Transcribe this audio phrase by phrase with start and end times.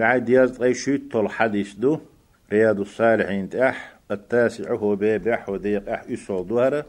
[0.00, 1.98] بعد يز أي شيء طول حديث دو
[2.52, 6.84] رياض الصالحين تأح التاسع هو بيبح وديق أح يسعدوها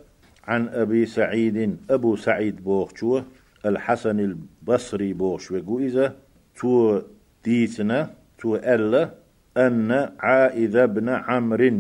[0.48, 3.26] عن أبي سعيد أبو سعيد بوخشوه
[3.66, 6.16] الحسن البصري بوخش وقوئذا
[6.60, 7.02] تو
[7.44, 9.10] ديتنا تو ألا
[9.58, 11.80] أن عائذ بن عمرو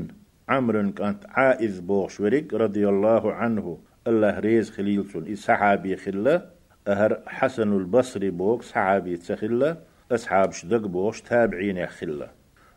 [0.50, 3.77] عمرو كانت عائذ بوخش ورق رضي الله عنه
[4.07, 6.45] الله ريز خليلتون صحابي خلا
[6.88, 12.29] أهر حسن البصري بوك صحابي تخلا أصحاب شدق بوش تابعين خلا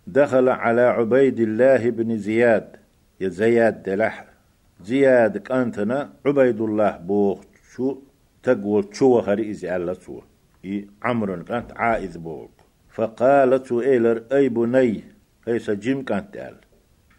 [0.07, 2.77] دخل على عبيد الله بن زياد.
[3.21, 4.25] يا زياد دلح.
[4.85, 7.41] زياد كانتنا عبيد الله بوخ
[7.75, 7.99] شو
[8.43, 10.21] تقول شو هريز على سو
[11.03, 12.51] عمرو كانت عائذ بوك
[12.91, 15.05] فقالت إيلر أي بني
[15.47, 16.57] ليس جيم كانت قال.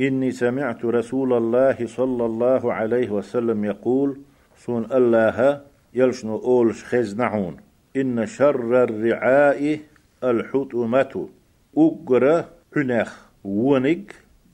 [0.01, 4.19] إني سمعت رسول الله صلى الله عليه وسلم يقول
[4.57, 5.61] سون الله
[5.93, 7.57] يلشنو أولش خزنعون.
[7.95, 9.79] إن شر الرعاء
[10.31, 11.29] الحطمة
[11.77, 13.11] أقرأ عنخ
[13.43, 14.05] ونق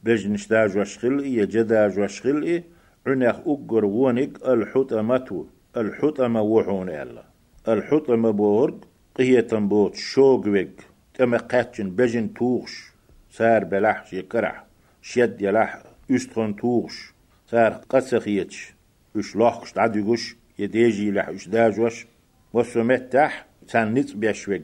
[0.03, 2.63] بجنش داج وشخل إيا جداج وشخل إيه
[3.07, 5.45] عنخ أقر ونق الحطمة
[5.77, 7.23] الحطمة وحون الله
[7.67, 8.77] الحطمة بورق
[9.15, 10.75] قهية بوت شوقوك
[11.13, 12.91] كما قاتشن بجن توغش
[13.31, 14.65] سار بلح يكرح
[15.01, 17.13] شد يلح استخن توغش
[17.47, 18.73] سار قسخيتش
[19.15, 22.07] اش لحقش تعديقش يديجي لح اش داجوش
[22.53, 24.61] وسمتح سان نتس بيشوك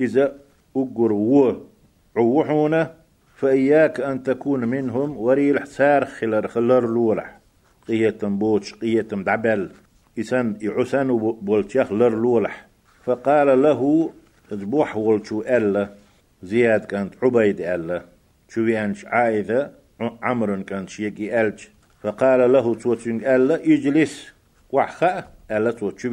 [0.00, 0.38] إذا
[0.76, 1.66] أقر و
[2.16, 2.94] عوحونا
[3.36, 7.38] فإياك أن تكون منهم وريل سار خلر خلر لولح
[7.88, 9.70] قية بوتش قية دعبل.
[10.18, 12.66] إسان يعسان بولتشاخ لر لولح
[13.04, 14.10] فقال له
[14.52, 15.88] ذبوح ولشو ألا
[16.42, 18.02] زياد كانت عبيد ألا.
[18.48, 21.60] شو بيانش عايدة عمر كانت شيكي ألج.
[22.02, 24.32] فقال له توتشنج ألا اجلس.
[24.70, 26.10] وحخاء ألا توتشو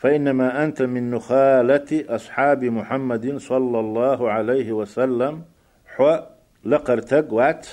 [0.00, 5.42] فإنما أنت من نخالة أصحاب محمد صلى الله عليه وسلم.
[5.86, 6.18] حو
[6.64, 7.66] لقر تقوات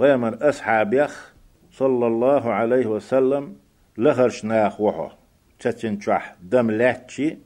[0.00, 1.34] بيمر أصحاب يخ
[1.72, 3.56] صلى الله عليه وسلم
[3.98, 5.08] لغرش ناخ وحو.
[5.60, 5.98] تتن
[6.42, 7.38] دم لاتشي.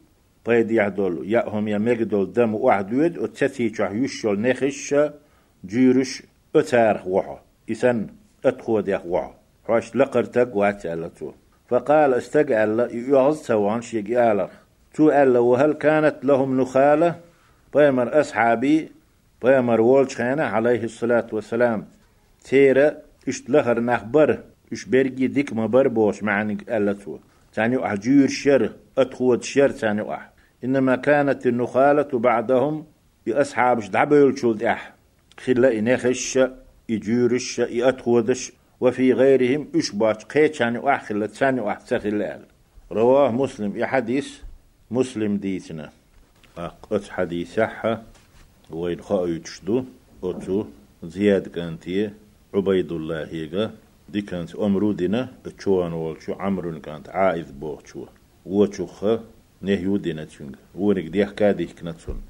[0.46, 4.94] بيد يعدل يأهم يمجدل دم وعدود وتتي تشح يشل نخش
[5.66, 6.22] جيرش
[6.56, 7.36] أتار وحو.
[7.70, 8.06] إسن
[8.44, 9.32] أتخود يخ وحو.
[9.64, 11.32] حوش لقر تقوات ألتو
[11.72, 14.48] فقال استقال يعز سوان شيء
[14.94, 17.14] تو ألا وهل كانت لهم نخالة؟
[17.74, 18.92] بيمر أصحابي
[19.42, 21.86] بيمر وولش عليه الصلاة والسلام.
[22.44, 22.94] تيرا
[23.28, 24.38] إشت لهر نخبر
[24.72, 27.18] إش برجي ديك مبر بوش معني ألا تو.
[27.54, 30.32] تاني أحجير شر أتخوت شر تاني أح.
[30.64, 32.84] إنما كانت النخالة بعدهم
[33.26, 34.94] بأصحاب دعبيل شولد أح.
[35.38, 36.38] خلا إنخش
[36.88, 42.38] يجورش يأتخودش وفي غيرهم إشباش قيتشاني وأحخل تساني وأحتخل
[42.92, 44.28] رواه مسلم يحديث
[44.90, 45.90] مسلم ديتنا.
[46.58, 48.02] أقص حديث صحة
[48.70, 49.84] وين خاء يتشدو
[50.24, 50.64] أتو
[51.02, 52.10] زياد كانتي
[52.54, 53.70] عبيد الله هيغا
[54.08, 55.28] دي كانت أمرودنا
[55.58, 58.06] تشوان والشو عمرو كانت عائذ بوغشو
[58.46, 59.04] وچوخ
[59.62, 62.22] نهيو دينا تشنغ ونك ديح كاديح كنتسون.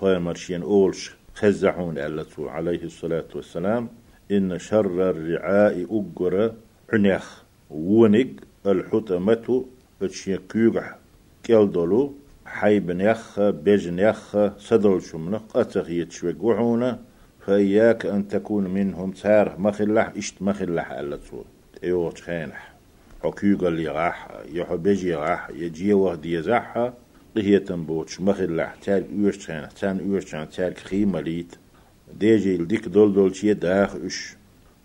[0.00, 3.88] بايمرشين أولش خزعون ألتو عليه الصلاة والسلام.
[4.30, 6.52] إن شر الرعاء أجر
[6.92, 7.44] عنيخ.
[7.70, 8.26] ونق
[8.66, 9.64] الحتمة
[10.02, 10.96] اتشيكيوغح
[11.42, 12.14] كيلدولو
[12.46, 16.98] حيبن يخ بيجن يخ صدل شمنا قتخ يتشوك وحونا
[17.46, 21.44] فإياك أن تكون منهم تار مخلح إشت مخلح ألا تصور
[21.84, 22.74] إيوه خينح.
[23.22, 26.94] حكيوغ اللي غاح يحو بيجي غاح يجي وهدي يزاحها
[27.36, 31.54] هي تنبوتش مخلح تار إيوش خينح تان إيوش خينح تار خيمة ليت.
[32.12, 34.36] ديجي الديك دول دول شي داخ اش؟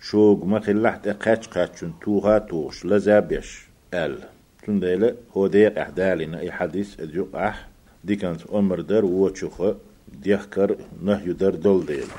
[0.02, 4.18] شوق ما خلح تقاتش قاتشن توها توش لزابيش ال.
[4.66, 7.68] تنديلا هو ديق احدالنا اي حديث اديو أح.
[8.04, 9.76] دي كانت عمر در ووچوخه
[10.24, 12.16] ديخكر نهيو در دول ديلا